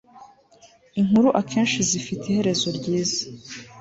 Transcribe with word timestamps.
Inkuru 0.99 1.29
akenshi 1.41 1.79
zifite 1.89 2.23
iherezo 2.27 2.67
ryiza 2.77 3.21